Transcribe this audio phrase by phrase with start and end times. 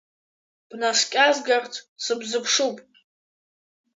[0.69, 2.77] Бнаскьазгарц сыбзыԥшуп!